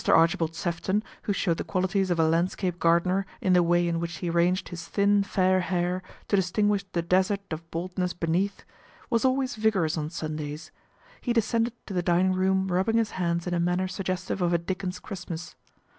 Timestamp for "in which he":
3.87-4.31